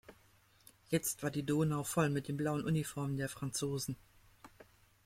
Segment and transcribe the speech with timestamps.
[0.89, 3.95] Jetzt war die Donau voll mit den blauen Uniformen der Franzosen.